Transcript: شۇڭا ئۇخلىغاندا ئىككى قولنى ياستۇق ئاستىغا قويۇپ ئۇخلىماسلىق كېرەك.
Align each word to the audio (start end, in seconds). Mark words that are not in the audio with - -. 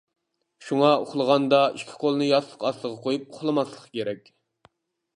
شۇڭا 0.69 0.89
ئۇخلىغاندا 1.01 1.59
ئىككى 1.81 1.99
قولنى 2.05 2.31
ياستۇق 2.31 2.67
ئاستىغا 2.71 3.01
قويۇپ 3.07 3.29
ئۇخلىماسلىق 3.33 3.89
كېرەك. 3.99 4.37